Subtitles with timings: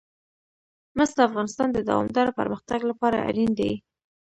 [0.97, 3.71] مس د افغانستان د دوامداره پرمختګ لپاره اړین دي.